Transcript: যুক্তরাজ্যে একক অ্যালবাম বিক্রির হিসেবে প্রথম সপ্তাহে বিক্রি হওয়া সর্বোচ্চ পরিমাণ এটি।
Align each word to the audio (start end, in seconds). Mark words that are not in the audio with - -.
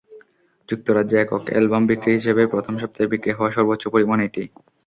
যুক্তরাজ্যে 0.69 1.17
একক 1.19 1.43
অ্যালবাম 1.47 1.83
বিক্রির 1.89 2.17
হিসেবে 2.19 2.43
প্রথম 2.53 2.73
সপ্তাহে 2.77 3.11
বিক্রি 3.13 3.31
হওয়া 3.33 3.51
সর্বোচ্চ 3.51 3.83
পরিমাণ 3.87 4.17
এটি। 4.27 4.43